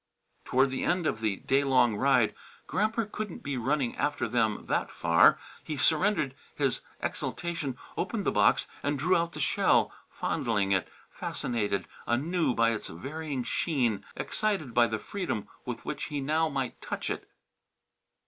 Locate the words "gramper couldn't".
2.65-3.43